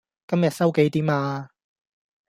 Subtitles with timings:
[0.25, 1.51] 今日收幾點呀?